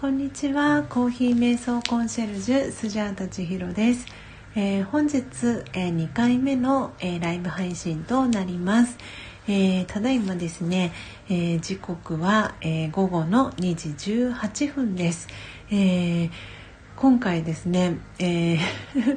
[0.00, 0.84] こんにちは。
[0.88, 4.06] コーヒー瞑想コンシェルジュスジャータ千尋です、
[4.54, 5.16] えー、本日、
[5.72, 8.96] えー、2回目の、えー、ライブ配信となります、
[9.48, 10.92] えー、ただいまですね、
[11.28, 15.26] えー、時刻は、えー、午後の2時18分です、
[15.72, 16.30] えー
[17.00, 18.58] 今回ですね、えー、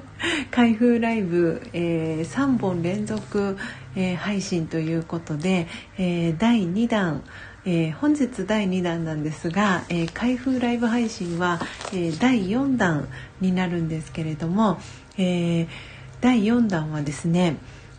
[0.52, 3.58] 開封ライブ、えー、3本連続、
[3.96, 5.66] えー、配信ということで、
[5.98, 7.24] えー、第2弾
[7.64, 11.60] えー、本日第2弾なんですが、えー、開封ライブ配信は、
[11.94, 13.08] えー、第4弾
[13.40, 14.80] になるんですけれども、
[15.18, 15.68] え
[16.22, 17.58] 第4弾はですね、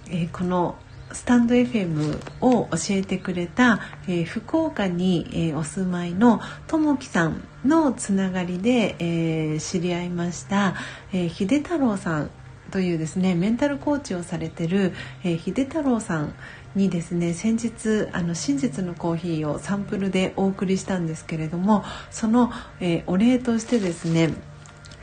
[0.09, 0.77] えこの
[1.13, 10.75] スタンド FM を教えてくれた、え福岡に、えお住まいのともきさんのつながりで、え知り合いました、
[11.13, 12.31] え秀太郎さん
[12.73, 16.35] というですねメンタルコーチをされてる、え秀太郎さん
[16.75, 24.35] にですね先日あの真実のコーヒーをサンプルでお送りしたんですけれどもその、えー、お礼としてですね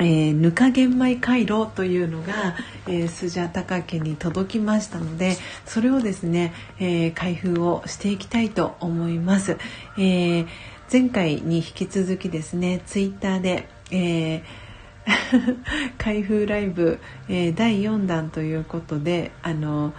[0.02, 2.56] えー、ぬか玄米回路というのが、
[2.88, 5.36] えー、スジャタカ家に届きましたので
[5.66, 9.58] それをですね、えー、開封をしていきたいと思います、
[9.98, 10.48] えー、
[10.90, 14.70] 前回に引き続きですねツイッターで、えー
[15.98, 19.94] 開封ライブ、えー、第4弾ということであの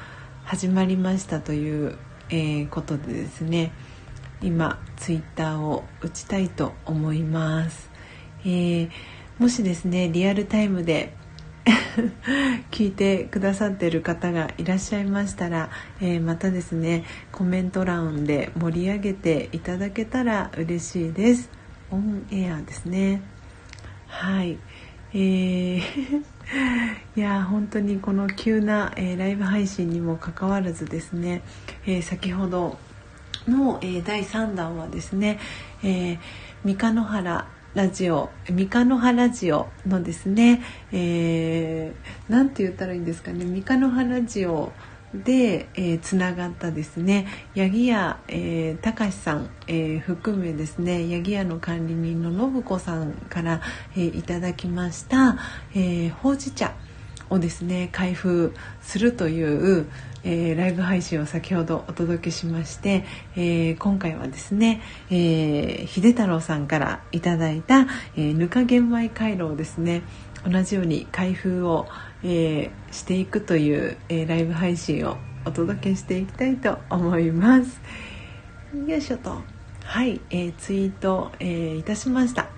[0.51, 1.97] 始まりましたという、
[2.29, 3.71] えー、ことでですね
[4.43, 7.89] 今ツイッターを打ちたいと思います、
[8.41, 8.91] えー、
[9.39, 11.15] もしですねリアルタイムで
[12.73, 21.49] 聞いてくださってる方がいらっしゃいましたら、えー、またですねコメント欄で盛り上げていただけたら嬉しいです。
[21.93, 23.23] オンエアですね。
[24.09, 24.59] はい。
[25.15, 26.25] えー
[27.17, 31.43] いや本当にこの急な、えー、ライブ配信にもかかわらずですね、
[31.87, 32.79] えー、先ほど
[33.47, 35.39] の、えー、第3弾はですね、
[35.83, 36.19] え
[36.65, 40.61] 三日野原ラジオ三日野原ラジオのですね、
[40.93, 44.73] えー、て言ったらいいんですかね三日野原ラジオ
[45.15, 47.27] で、えー、つながったですね。
[47.57, 53.61] 八木屋、えー、隆さん、えー、含めですね八木屋の管理人の信子さんから、
[53.97, 55.37] えー、いただきました、
[55.75, 56.75] えー、ほうじ茶
[57.29, 59.87] をですね開封するという、
[60.23, 63.05] えー、ライブ配信を先ほどお届けしまして、
[63.37, 70.03] えー、今回はですね、えー、秀太郎さんからいただいた、えぬか玄米回路をですね
[70.45, 71.87] 同じように開封を、
[72.23, 77.81] えー、していくという、えー、ライブ配信をお届けしていきたいと思います。
[78.87, 79.39] よいしょと。
[79.85, 82.49] はい、えー、ツイート、えー、いたしました。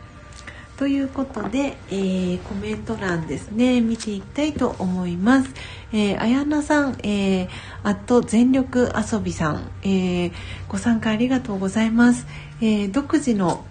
[0.77, 3.81] ということで、えー、コメント欄ですね。
[3.81, 5.51] 見ていきたいと思います、
[5.93, 7.49] えー、あやなさん、えー、
[7.85, 10.33] あと全力遊びさん、えー、
[10.69, 12.27] ご参加ありがとうございます、
[12.61, 13.65] えー、独自の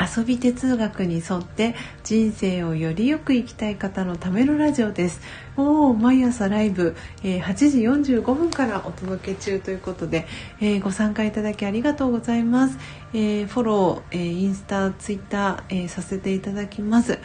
[0.00, 1.74] 遊び哲学に沿って
[2.04, 5.20] 人生をよりよく生きたい方のためのラジオです。
[5.58, 10.26] お毎朝ライブ、えー、8時45分からお届け中ということで、
[10.60, 12.78] えー、ご参加いただきありがとうございます、
[13.12, 17.12] えー、フォロー、えインスタツイッター、えさせていただきます。
[17.12, 17.18] よ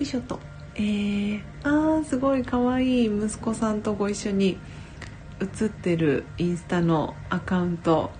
[0.00, 0.40] いしょと。
[0.74, 4.58] えー、あーすごい可愛い息子さんとご一緒に
[5.38, 8.10] 写ってるインスタのアカウント。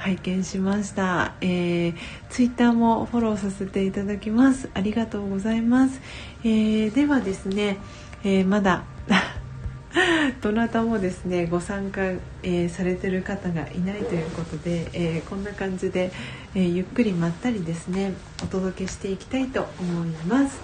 [0.00, 1.94] 拝見しました、えー、
[2.30, 6.00] ツイッターもフォローさせていただきますありがとうございます、
[6.42, 7.76] えー、ではですね、
[8.24, 8.84] えー、まだ
[10.40, 16.12] どなたもですねご参加、えー、されてる方がいないということで、えー、こんな感じで、
[16.54, 20.60] えー、ゆっくりまったりですねお届けしていきたいと思います。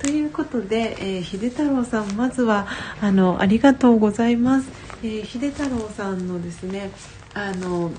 [0.00, 2.66] ということで、え秀太郎さんまずは
[3.00, 4.68] あのありがとうございます。
[5.02, 6.90] え秀太郎さんのですね
[7.32, 7.90] あの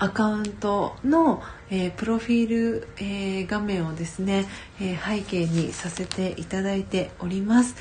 [0.00, 4.46] アカウントの、えー、プロフィール、えー、画面をですね、
[4.80, 7.74] えー、背景にさせていただいております。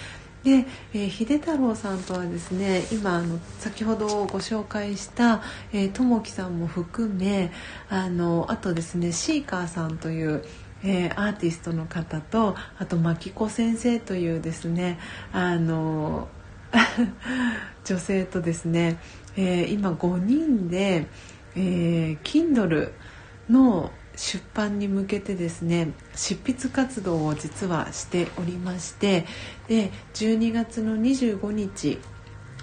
[0.44, 5.42] で、え、秀太郎さんとはですね今あの先ほどご紹介した
[5.94, 7.52] ともきさんも含め
[7.90, 10.44] あのあとですねシーカーさんという
[10.84, 15.00] えー、アーティストの方とあと牧子先生というですね
[15.34, 16.28] あの
[17.84, 19.00] 女性とですね、
[19.36, 21.08] えー、今5人で、
[21.58, 22.92] えー、Kindle
[23.50, 29.26] の出版に向けてですね執筆活動を実はしておりまして
[29.68, 32.00] で12月の25日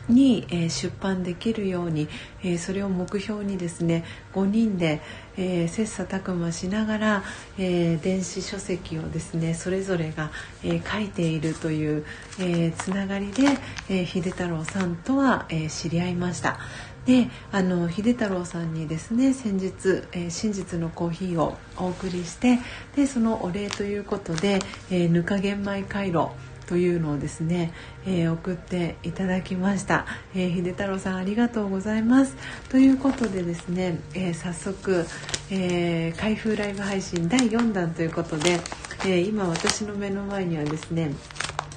[0.08, 2.08] に、えー、出版できるように、
[2.42, 4.04] えー、それを目標にですね
[4.34, 5.00] 5人で、
[5.36, 7.24] えー、切磋琢磨しながら、
[7.58, 10.30] え電子書籍をですねそれぞれが、
[10.62, 12.04] え書いているという、
[12.38, 13.44] えつながりで、
[13.88, 16.58] え秀太郎さんとは、え知り合いました。
[17.06, 19.72] であの秀太郎さんにですね先日、
[20.12, 22.58] えー、真実のコーヒーをお送りして
[22.96, 24.60] でそのお礼ということで、
[24.90, 26.30] えー、ぬか玄米回路
[26.66, 27.72] というのをですね、
[28.06, 32.36] えー、送っていただきました、えー、秀太郎さんありがとうございます。
[32.70, 35.06] ということでですね、えー、早速、
[35.50, 38.60] え開封ライブ配信第4弾ということで、
[39.06, 41.12] え今私の目の前にはですね、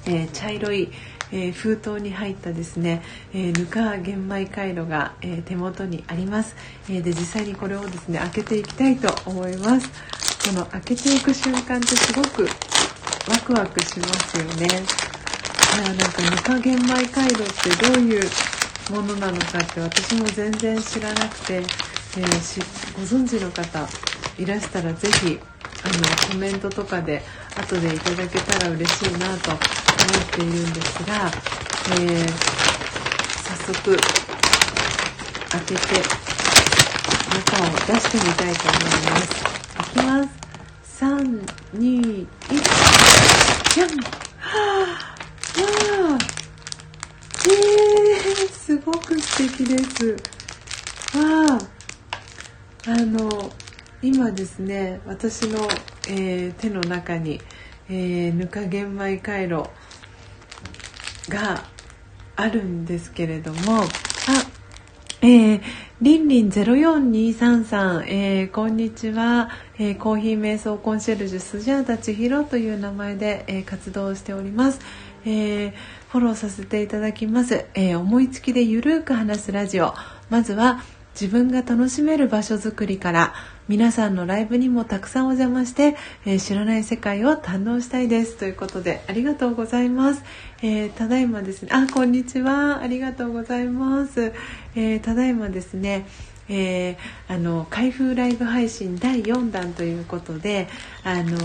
[0.05, 0.89] え茶色い
[1.31, 3.01] えー、封筒に入ったですね、
[3.33, 6.55] えー、ぬか玄米回路が、えー、手元にあります、
[6.89, 9.89] えで実際にこれをですね開けていきたいと思います。
[10.47, 12.43] この開けていく瞬間ってすごく
[13.29, 14.65] ワクワクしますよね。
[14.65, 18.29] いやなんかぬか玄米回路ってどういう
[18.89, 23.87] ものなのかって私も全然知らなくて、えご存知の方
[24.39, 25.39] いらしたら是非
[25.83, 27.21] あのコメントとかで
[27.57, 29.59] 後でいただけたら嬉しいなと思っ
[30.31, 31.31] ているんですが、
[31.91, 32.27] えー、
[33.43, 33.97] 早速
[35.49, 35.81] 開けて
[37.33, 39.27] 中を出してみたいと思います。
[39.73, 40.47] 開きます。
[41.03, 42.27] 321
[43.73, 43.89] じゃん
[44.39, 44.47] は
[45.55, 45.67] あわ
[46.13, 46.17] あ
[47.45, 50.11] えー、すごく素敵です。
[51.17, 51.77] わあ
[52.89, 53.51] あの
[54.01, 55.67] 今ですね私の、
[56.07, 57.41] えー、手の中に、
[57.89, 59.69] えー、ぬか玄米回路
[61.29, 61.63] が
[62.35, 63.87] あるんですけれどもあ
[65.21, 65.61] えー、
[65.99, 69.49] りんりん04233、えー、こんにちは、
[69.79, 74.79] えー、コーヒー瞑想コンシェルジュスジャータ千尋という名前で、えー、活動しております、
[75.25, 75.73] えー、
[76.09, 79.95] フォローさせていただきます、えー、思いつきでゆるく話すラジオ。
[80.29, 80.83] まずは
[81.19, 83.33] 自分が楽しめる場所づくりから
[83.67, 90.23] 皆さんのライブにもたくさんお邪魔して、えー、知らない世界を堪能したいですということでありがとうございます、
[90.61, 92.81] えー、ただいまですねあこんにちは。
[92.81, 94.31] ありがとうございます、
[94.75, 96.07] えー、ただいまですね
[96.49, 96.97] えー、
[97.27, 100.69] あの開封ライブ配信第4弾ということで
[101.03, 101.37] あの、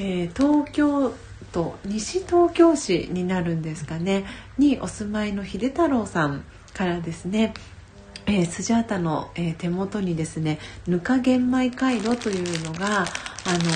[0.00, 1.12] えー、東京
[1.52, 4.24] 都西東京市になるんですかね。
[4.56, 6.42] にお住まいの秀太郎さん
[6.72, 7.52] からですね
[8.30, 13.06] えー、スジャータの、えー、手元にですねぬか玄米回路というのがあ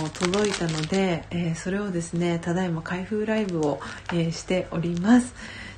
[0.02, 3.80] の届いたので、えー、それをですねただいま開封ライブを、
[4.12, 5.34] えしております。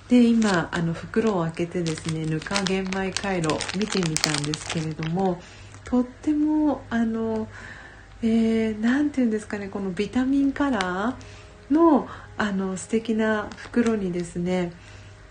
[0.09, 5.41] で今あの袋を開けてですねぬか玄米回路見てみたんですけれども
[5.85, 7.49] とってもあの
[8.21, 14.73] 何、えー、て言うんですかねこのビタミンカラーのあの素敵な袋にですね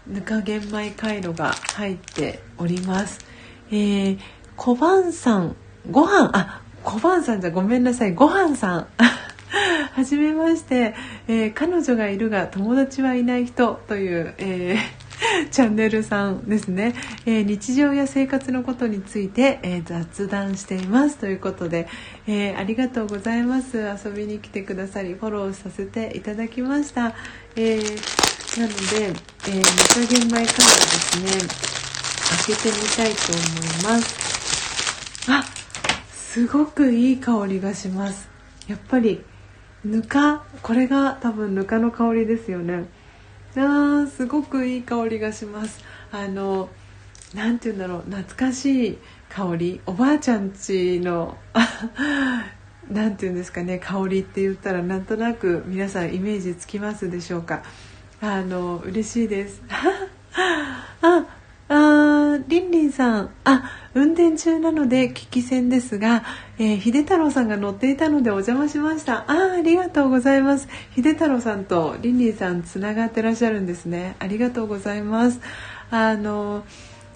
[0.07, 3.32] ぬか玄米回路が入っております。
[3.71, 4.19] えー、
[4.55, 5.55] 小判さん、
[5.89, 8.87] ご飯、あ、小判さんじゃごめんなさい、ご飯さん。
[9.93, 10.95] はじめまして、
[11.27, 16.95] えー、彼女がいるが友達はいない人という、えー、 チャンネルさんですね、
[17.25, 21.17] えー、日常や生活のことについて、え雑談しています。
[21.17, 21.87] ということで、
[22.27, 23.77] えありがとうございます。
[23.77, 27.13] 遊びに来てくださりフォローさせていただきました、
[27.55, 27.77] え
[28.57, 31.72] なので、えー、無加減前からですね。
[32.45, 35.31] 開けてみたいと思います。
[35.31, 35.43] あ
[36.11, 38.27] すごくいい香りがします。
[38.67, 39.23] やっぱり
[39.85, 42.85] ぬかこれが多分ぬかの香りですよね。
[43.55, 45.83] あーすごくいい香りがします。
[46.11, 46.69] あの
[47.35, 48.97] 何て言うんだろう懐かしい
[49.29, 49.81] 香り。
[49.85, 51.37] おばあちゃんちの
[52.89, 57.61] 何て言うんですかね香りって言ったらなんとなく皆さんイメージつきますでしょうか。
[58.21, 59.61] あの嬉しいです。
[61.01, 61.25] あ
[61.75, 63.29] ありんりんさん。
[63.45, 66.23] あ運転中なので聞き戦ですが、
[66.59, 69.25] えー、秀太郎さんが乗っていたのでお邪魔しました。
[69.27, 70.67] あありがとうございます。
[70.95, 74.15] 秀太郎さんとりんりんさんつながってらっしゃるんですね。
[74.19, 75.39] ありがとうございます。
[75.89, 76.63] あの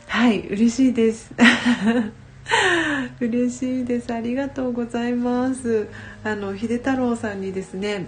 [0.08, 1.32] はい嬉しいです。
[3.20, 4.12] 嬉しいです。
[4.12, 5.88] ありがとうございます。
[6.24, 8.08] あの秀太郎さんにですね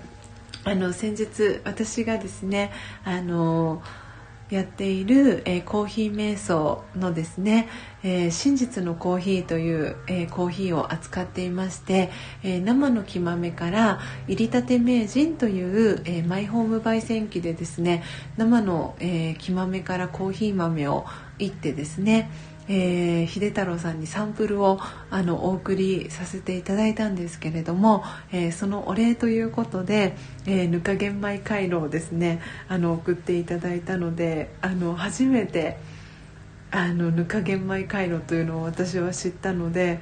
[0.63, 2.71] あの先日私がですね
[3.03, 3.83] あの
[4.49, 7.69] やっている、えー、コーヒー瞑想のですね、
[8.03, 12.09] えー、真実のコーヒーという、えー、コーヒーを扱っていまして、
[12.43, 18.03] え生の木豆から入りたて名人という、えマイホーム焙煎機でですね
[18.37, 21.05] 生の、え木豆からコーヒー豆を
[21.37, 22.31] いってですね
[22.71, 35.77] えー、秀太郎さんにサンプルをあのお送りさせていただいたんですけれども、えー、そのお礼ということで、えー、ぬか玄米回路をですねあの送っていただいたのであの初めて
[36.69, 39.99] あのぬか玄米回路というのを私は知ったので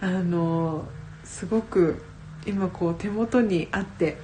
[0.00, 0.88] あの
[1.22, 2.02] すごく
[2.46, 4.16] 今こう手元にあって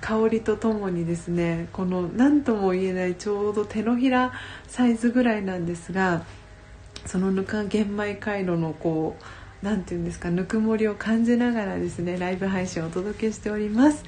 [0.00, 4.32] 香りとともにですねこの何とも言えないちょうど手のひら
[4.66, 6.24] サイズぐらいなんですが
[7.06, 9.24] そのぬか玄米回路のこう
[9.64, 14.04] 何ていうんですかぬくもりを感じながらですねライブ配信をお届けしております。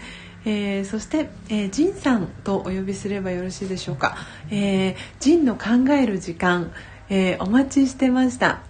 [0.49, 4.17] えー、そして、えー、ジンさんとお呼びすればよろしいでしょうか、
[4.49, 6.73] えー、ジンの考える時間、
[7.09, 8.61] えー、お待ちしてました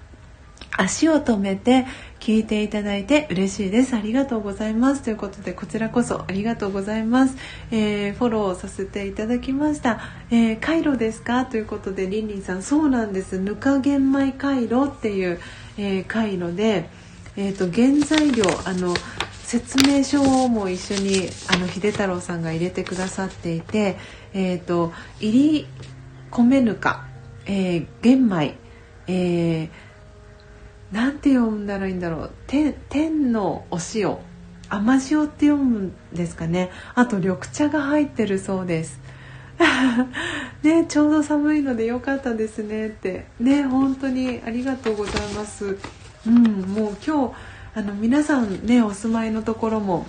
[0.76, 1.86] 足を止めて
[2.20, 3.94] 聞いていただいて嬉しいです。
[3.94, 5.02] ありがとうございます。
[5.02, 7.36] ということでこちらこそありがとうございます、
[7.70, 11.46] えー、フォローさせていただきました、えー、回路ですか？
[11.46, 12.62] ということでりんりんさん。
[12.62, 13.38] そうなんです。
[13.38, 15.40] ぬか玄米回路っていう、
[15.78, 16.88] えー、回路で
[17.38, 18.94] えーと、と原材料あの
[19.42, 23.98] 説明書も一緒にあの秀太郎さんが入れてくださっていて、
[24.32, 25.66] えーと、入り
[26.30, 27.04] 米ぬか、
[27.44, 28.56] えー、玄米、
[29.06, 29.68] えー、
[30.92, 32.30] なんて読んだらいいんだろう。
[32.46, 34.16] 天天のお塩。
[34.68, 36.70] 甘塩って読むんですかね。
[36.94, 39.00] あと緑茶が入ってるそうです。
[40.62, 43.26] ねちょうど寒いのでよかったですねって。
[43.40, 45.76] ね本当にありがとうございます。
[46.26, 47.34] うんもう今日
[47.74, 50.06] あの皆さんねお住まいのところも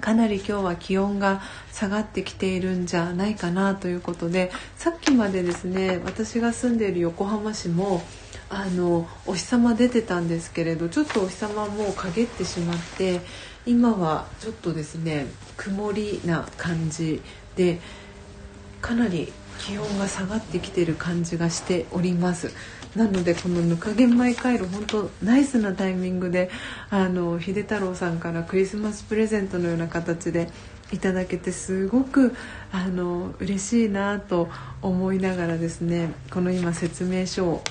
[0.00, 1.40] かなり今日は気温が
[1.72, 8.02] 下がってきているんじゃないかなということでさっきまでですね私が住んでいる横浜市も
[8.50, 13.20] あのお日様出てたんですけれどちょっとお日様もう陰ってしまって
[13.66, 17.22] 今はちょっとですね曇りな感じ
[17.56, 17.80] で
[18.80, 22.52] かなり気温が下がってきてる感じがしております。
[22.96, 26.48] なのでこのぬか玄米回路本当ナイスなタイミングで
[26.90, 30.48] あの秀太郎さんからクリスマスプレゼントのような形で
[30.92, 32.36] いただけてすごく
[32.70, 34.48] あの嬉しいなと
[34.80, 37.64] 思いながらですねこの今説明書を、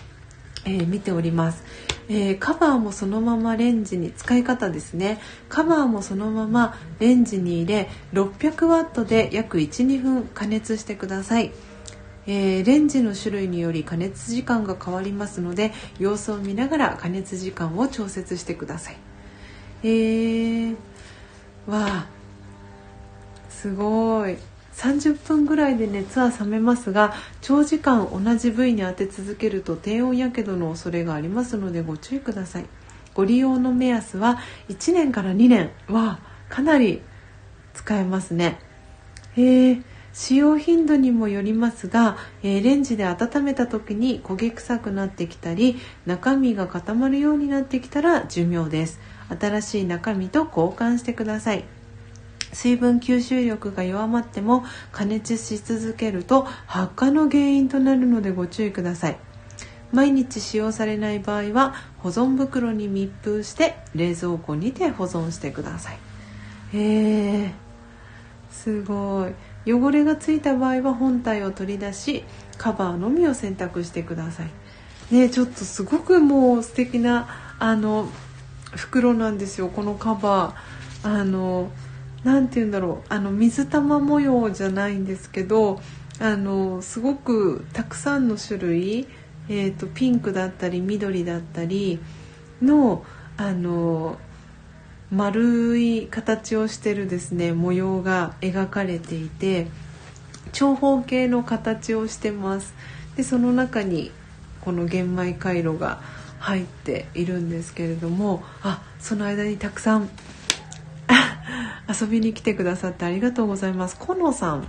[0.65, 1.63] えー、見ております、
[2.07, 5.19] えー、カバーもそのままレンジに使い方ですね。
[5.49, 11.51] カバーもそのままレンジに入れ600ワットで約12分加熱してください。
[12.25, 18.97] えー、レンジの種類により加熱時間が変わりますので様子を見ながら加熱時間を調節してください。
[19.83, 20.75] えー、
[21.67, 22.07] わあ
[23.49, 24.37] すごい。
[24.75, 32.65] 30分ぐらいで熱は冷めますが長時間同じ部位に当て続けると低温やけどの恐れがありますのでご注意ください。
[33.13, 34.39] ご利用の目安は
[34.69, 37.01] 1年から2年はかなり
[37.73, 38.59] 使えますね。
[39.35, 39.81] へえ
[40.13, 48.99] 使用頻度にもよりますが、えー、レンジで温めた時に焦げ臭くなってきたり中身が固まるようになってきたら寿命です。
[49.39, 51.65] 新しい中身と交換してください。
[52.53, 59.17] 水分吸収力が弱まっても加熱し続けると発火の原因となるのでご注意ください。
[59.91, 65.99] 毎日使用されない場合は保存袋に密封して冷蔵庫にて保存してください。
[66.73, 67.51] へえ
[68.51, 69.33] すごい。
[69.71, 72.23] 汚れがついた場合は本体を取り出し
[72.57, 74.51] カバーのみを選択してください。
[75.13, 78.09] ねちょっとすごくもう素敵なあの
[78.71, 79.69] 袋なんですよ。
[79.69, 80.83] このカバー。
[81.05, 81.69] あの
[82.23, 83.13] 何て言うんだろう。
[83.13, 85.81] あの水玉模様じゃないんですけど
[86.19, 89.07] あのすごくたくさんの種類、
[89.49, 91.99] えーと、ピンクだったり緑だったり
[92.61, 93.03] の
[93.35, 94.17] あの
[95.11, 99.67] 丸い形をしてるですね模様が描かれていて
[100.53, 102.73] 長方形の形をしてます。
[103.15, 104.11] でその中に
[104.61, 106.01] この玄米回路が
[106.39, 110.09] 入っているんですけれどもあその間にたくさん
[111.87, 113.97] 遊びに来てくださってありがとうございます。
[113.97, 114.67] コノさん。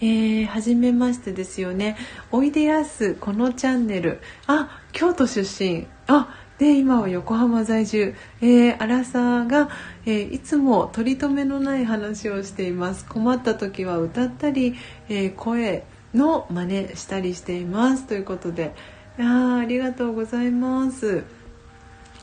[0.00, 1.96] えー、初めましてですよね。
[2.32, 4.20] おいでやすこのチャンネル。
[4.46, 5.86] あ、京都出身。
[6.08, 9.70] あ、で今は横浜在住、えー、アラサーが、
[10.06, 13.04] えー、いつも取り留めのない話をしています。
[13.04, 14.74] 困った時は歌ったり、
[15.08, 15.84] えー、声
[16.14, 18.06] の真似したりしています。
[18.06, 18.74] ということで。
[19.18, 21.24] あありがとうございます。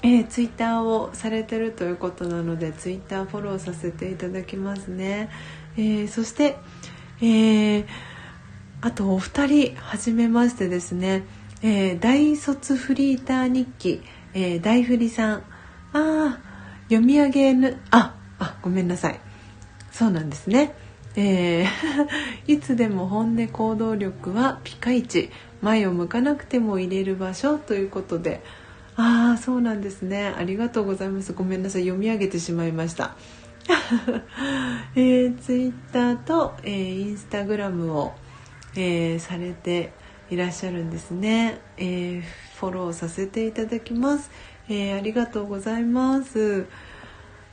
[0.01, 5.29] えー、ツイッターをされてるということなのでツイッターフォローさせていただきますね、
[5.75, 6.57] えー、そして、
[7.21, 7.85] えー、
[8.81, 11.23] あとお二人はじめましてですね、
[11.61, 14.01] え大卒フリーター日記。
[14.33, 15.43] えー、大振りさん。
[15.91, 16.39] あ
[16.83, 17.77] 読み上げぬ。
[17.91, 19.19] ああごめんなさい。
[19.91, 20.73] そうなんですね。
[21.15, 21.67] えー、
[22.47, 25.29] いつでも本音行動力はピカイチ。
[25.61, 28.41] 前を向かなくても入れる場所ということで。
[29.01, 30.33] ああそうなんですね。
[30.37, 31.33] ありがとうございます。
[31.33, 31.83] ごめんなさい。
[31.83, 33.15] 読み上げてしまいました。
[34.95, 38.13] えー、ツイッターと、えー、インスタグラムを、
[38.75, 39.93] えー、されて
[40.29, 44.29] いらっしゃるんですね、えーフォローさせていただきます、
[44.67, 46.67] えー、ありがとうございます。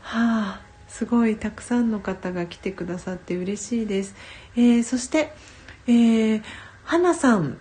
[0.00, 4.14] はあすごいたくさんの方が来てくださって嬉しいです、
[4.56, 5.32] えー、そして、
[5.86, 6.42] えー、
[6.84, 7.58] 花さん、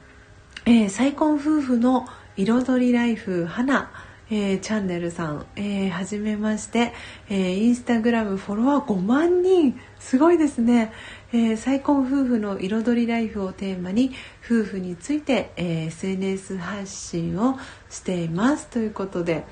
[0.66, 3.92] えー、再婚夫婦の、彩りライフ花。
[4.32, 6.94] えー、チャンネルさん、えー、はじめまして、
[7.30, 9.80] えー、インスタグラムフォロワー5万人。
[10.00, 10.92] すごいですね、
[11.32, 14.14] えー、再婚夫婦の彩りライフをテーマに
[14.44, 17.60] 夫婦について、えー、SNS 発信を
[17.92, 18.66] しています。
[18.66, 19.46] ということで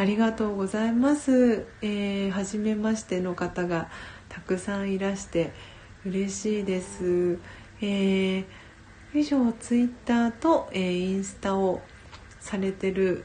[0.00, 3.90] ありがとうございます、えー、初めましての方が
[4.30, 5.52] たくさんいらして
[6.06, 7.38] 嬉しいです、
[7.82, 8.44] えー、
[9.12, 11.82] 以上ツイッターと、えー、インスタを
[12.40, 13.24] されてる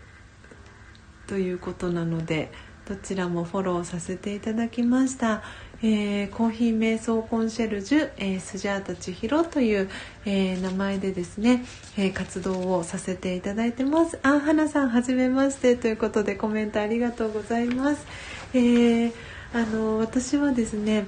[1.27, 2.51] ということなので
[2.87, 5.41] どちらもフォローさせていただきました、
[5.81, 9.89] えー、コーヒー瞑想コンシェルジュ、えー、スジャータ千尋という、
[10.25, 11.65] えー、名前でですね、
[11.97, 14.19] え活動をさせていただいてます。
[14.21, 15.75] あ花さんはじめまして。
[15.75, 18.05] ということでコメントありがとうございます、
[18.53, 21.07] えあの私はですね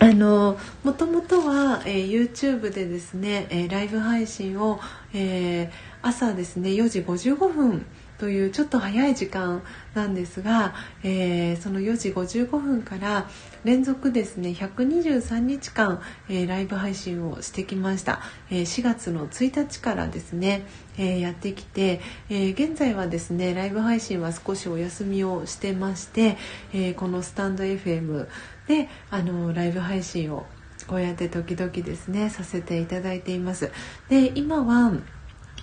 [0.00, 4.80] あのもともとは、えー、YouTube でですね、えー、ライブ配信を、
[5.12, 5.70] えー、
[6.02, 7.86] 朝ですね4時55分
[8.18, 9.62] というちょっと早い時間
[9.94, 13.28] なんですが、えー、その4時55分から
[13.62, 18.20] 連続ですね123日間、えー、ライブ配信をしてきました、
[18.50, 20.66] えー、4月の1日からですね、
[20.96, 26.36] えやってきて、え現在はですねライブ配信は少しお休みをしてまして、
[26.72, 28.26] えこのスタンド FM
[28.68, 30.46] であのライブ配信を
[30.86, 33.72] こうやって時々ですねさせていただいています
[34.08, 34.92] で今は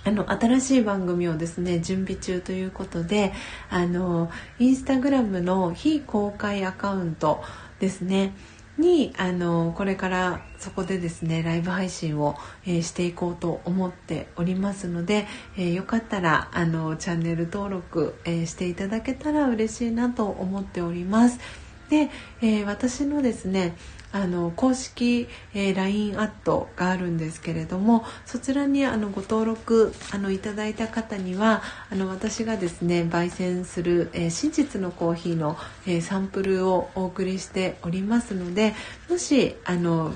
[0.04, 3.32] あの新しい番組をですね準備中ということで
[3.70, 7.42] あのインスタグラムの非公開アカウント
[7.80, 8.34] ですね
[8.78, 12.36] にあのこれからそこでですねライブ配信を、
[12.66, 21.65] えー、していこうと思っておりますので、えー、よかったらあのチャンネル登録、えー、していただけたら嬉しいなと思っております。
[21.88, 22.10] で、
[22.42, 23.76] え私のですね
[24.12, 38.74] あの公式、えー、LINE アットがあるんですけれどもそちらにあのご登録あのいただいた方にはあの私がですね焙煎する、えー、真実のコーヒーの、えー、サンプルをお送りしておりますので
[39.10, 40.14] もしあの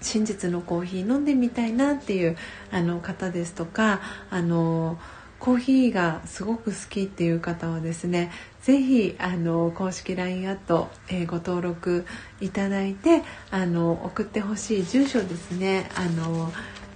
[0.00, 2.36] 真実のコーヒー飲んでみたいなっていう
[2.72, 4.98] あの方ですとかあの
[5.38, 8.30] コーヒーがすごく好きっていう方はですね
[8.62, 12.06] ぜひあの公式 LINE アット、えー、ご登録
[12.40, 15.90] いただいてあの送ってほしい住所ですね。
[15.96, 16.52] あの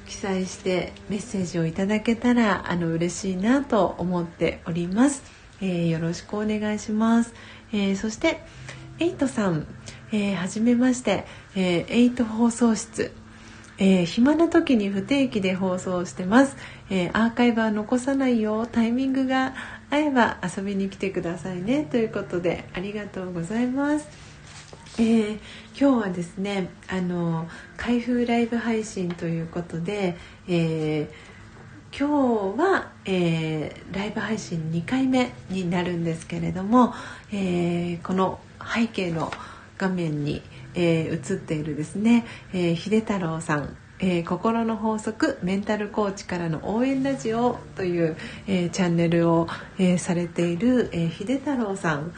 [0.07, 5.23] 記載してメッセージをいただけたらあの嬉しいなと思っております、
[5.63, 7.33] えー、よろしくお願いします、
[7.73, 8.45] えー、そして
[8.99, 9.67] エイトさん、
[10.13, 13.13] えー、はじめまして、えエイト放送室。
[13.77, 16.57] えー、暇な時に不定期で放送してます、
[16.91, 18.67] えー、アーカイブは残さないよ。
[18.67, 19.55] タイミングが
[19.95, 24.09] 合えば遊びに来てくださいねということでありがとうございます。
[24.99, 25.39] えー、
[25.79, 30.17] 今日はですねあの開封ライブ配信ということで、
[30.49, 36.93] えー、今日は、えー、ライブ配信2回目になるんですけれども、
[37.33, 39.33] えこの背景の
[39.79, 40.43] 画面に、
[40.75, 49.47] え映っているですね、え秀太郎さんえー、心の法則メンタルコーチからの応援ラジオという、えー、チャンネルを、
[49.79, 52.13] えー、されている、え秀太郎さん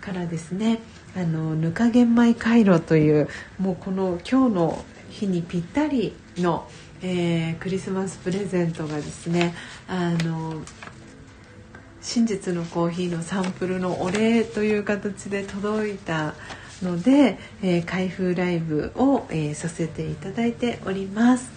[0.00, 0.80] からですね
[1.16, 6.66] あのぬか玄米回路というもうこの今日の日にぴったりの、
[7.02, 9.54] えクリスマスプレゼントがですね
[9.86, 10.62] あの
[12.00, 16.34] 真実のコーヒーのサンプルのお礼という形で届いた
[16.82, 21.50] ので、えー、開封ライブを、えー、させていただいております。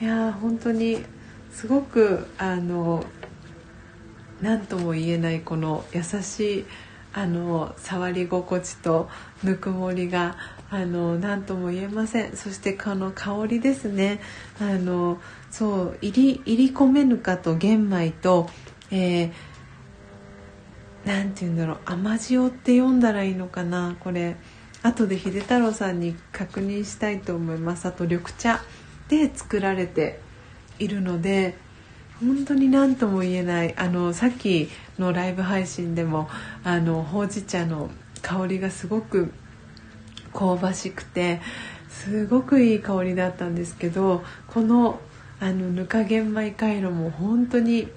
[0.00, 1.04] いや本当に
[1.52, 3.04] すごくあの
[4.42, 6.66] 何とも言えないこの優しい
[7.14, 9.08] あの触り心地と
[9.42, 10.36] ぬくもりが
[10.68, 12.36] あの何とも言えません。
[12.36, 14.20] そしてこの香りですね。
[14.60, 15.18] あの
[15.50, 18.50] そう入り入り込めぬかと玄米と、
[18.90, 19.55] えー
[21.06, 24.36] 何て言うんだろう甘塩って読んだらいいのかなこれ。
[24.82, 27.86] 後で秀太郎さんに確認したいと思います。
[27.86, 28.60] あと緑茶
[29.08, 30.20] で作られて
[30.78, 31.56] いるので
[32.20, 33.74] 本当に何とも言えない。
[33.76, 36.28] あのさっきのライブ配信でも
[36.64, 37.90] あのほうじ茶の
[38.22, 39.32] 香りがすごく
[40.34, 41.40] 香ばしくて
[41.88, 45.00] すごくいい香りだったんですけどこの
[45.40, 47.88] あのぬか玄米回路も本当に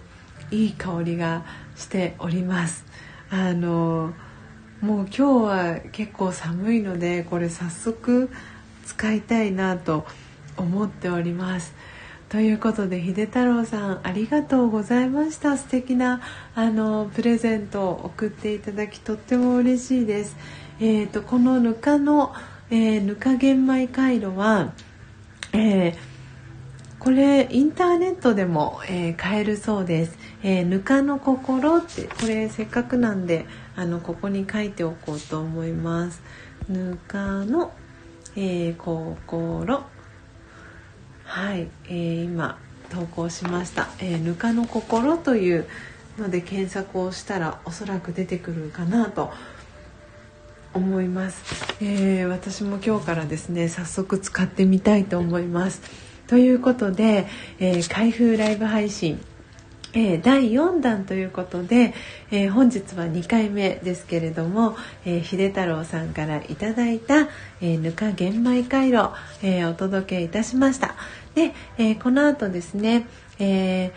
[0.51, 1.43] いい香りが
[1.75, 2.88] しております。
[3.31, 4.13] あの
[4.81, 8.29] もう今日は結構寒いのでこれ早速
[8.85, 10.05] 使いたいなと
[10.57, 11.73] 思っております。
[12.29, 15.57] ということで秀太郎さんありがとうございました。
[15.57, 16.21] 素敵な
[16.53, 20.35] あのプレゼントを送っていただきとっても嬉しいです、
[20.79, 22.35] えーと、このぬかの、
[22.69, 24.73] えー、ぬか玄米回路は、
[25.53, 25.93] えー、
[26.99, 30.17] これインターネットでも、えー、買えるそうです。
[30.41, 36.21] えー、ぬかの心ってこれせっかくなんであのここに書いておこうと思います。
[36.69, 37.71] ぬかの、
[38.35, 39.83] えー、心
[41.25, 42.57] はい、えー、今
[42.89, 45.65] 投稿しました「えー、ぬかの心」という
[46.17, 49.31] ので検索をしたらおそらく出てくるかなと
[50.73, 55.81] 思います、えー、私も今日からですね早速使ってみたいと思います。
[56.27, 57.27] ということで、
[57.59, 59.19] えー、開封ライブ配信
[59.93, 61.93] えー、第4弾ということで、
[62.31, 64.75] えー、本日は2回目ですけれども、
[65.05, 67.27] えー、秀太郎さんからいただいた、
[67.61, 70.95] えぬか玄米回路、えお届けいたしました。
[71.33, 73.07] で、えこの後ですね、
[73.39, 73.91] え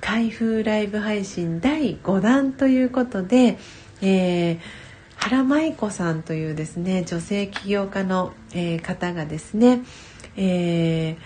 [0.00, 3.58] 開封ライブ配信第5弾ということで、
[4.02, 4.58] え
[5.16, 9.82] 原舞子さんというですね女性起業家の、え方がですね、
[10.36, 11.16] え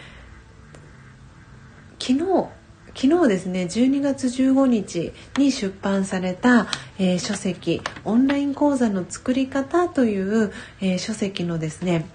[1.98, 2.63] 昨日
[2.94, 12.06] 昨日ですね12月15日に出版された、えー、書籍「オンライン講座の作り方」という、えー、書籍のですね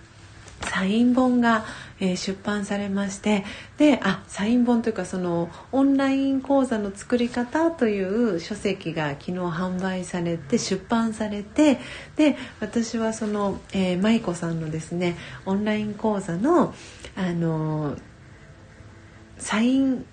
[0.62, 1.66] サイン本が、
[2.00, 3.44] えー、出版されまして
[3.78, 11.80] であサイン本というかそのオンライン講座の作り方という書籍が昨日販売されて出版されて
[12.16, 16.74] で私はその、えー、舞子さんのですねオンライン講座の
[17.16, 17.98] あの
[19.38, 20.06] サイン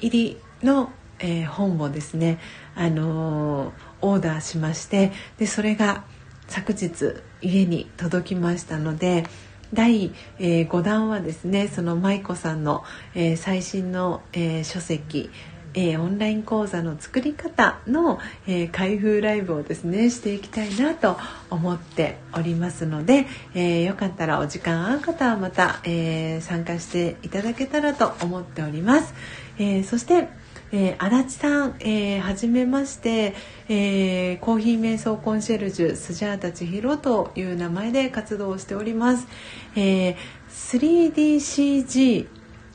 [0.00, 2.38] 入りの、えー、本をですね、
[2.74, 6.04] あのー、オーダーしましてでそれが
[6.48, 9.24] 昨日家に届きましたので
[9.72, 15.30] 第、えー、5弾はですねその舞子さんの、えー、最新の、えー、書籍
[15.76, 21.16] えー、オンライン講座の作り方の、えー、開封ライブをですねしていきたいなと
[21.50, 29.14] 思っておりますので、えー、よかったらお時間合う方はまた、え参加していただけたらと思っております。
[29.58, 30.28] えそして
[30.72, 33.34] えー、足立さん、えー、はじめまして、
[33.68, 39.28] えー、コーヒー瞑想コンシェルジュスジャータ千尋という名前で活動しております、
[39.76, 40.16] え
[40.50, 42.26] 3DCG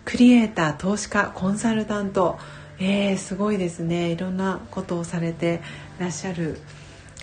[0.05, 2.39] クリエイター投資家コンサルタント
[2.83, 4.09] えー、すごいですね。
[4.09, 5.61] いろんなことをされて
[5.99, 6.59] らっしゃる、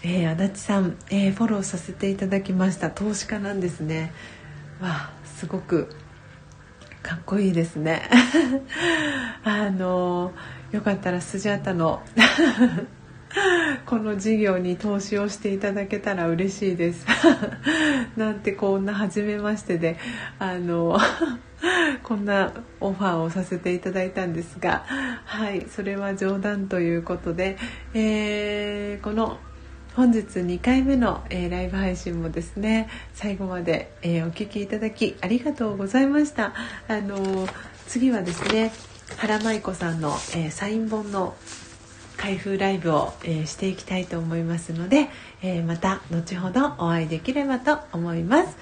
[0.04, 2.90] えー、足立さん、えー、フォローさせていただきました。
[2.92, 4.12] 投資家なんですね。
[4.80, 5.88] わすごく
[7.02, 8.08] かっこいいですね。
[9.42, 10.32] あの
[10.70, 12.04] よかったらスジャータの
[13.84, 17.04] この事業に投資をしていただけたら嬉しいです。
[18.16, 19.96] なんてこんな初めましてで
[20.38, 21.00] あの
[22.02, 24.84] こんなオファーをさせていただいたんですが
[25.24, 27.56] はいそれは冗談ということで、
[27.94, 29.38] えー、この
[29.94, 36.54] 本日2回目の、えー、ライブ配信もですね最後まで、えー、お聴きいただきありがとうございました。
[36.86, 37.48] あの
[37.86, 38.70] 次はですね
[39.16, 41.34] 原舞子さんの、えサイン本の
[42.18, 45.08] 開封ライブを、えー、していきたいと思いますので、
[45.40, 48.56] えー、また後ほどお会いできればと思います。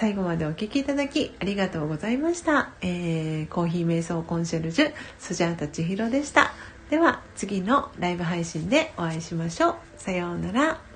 [0.00, 6.54] 最後までお聴きいただきありがとうございました、えー、コーヒー瞑想コンシェルジュスジャータ千尋でした。
[6.88, 9.74] では次のライブ配信でお会いしましょう。
[9.98, 10.89] さようなら。